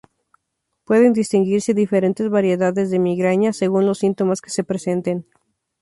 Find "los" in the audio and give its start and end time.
3.85-3.99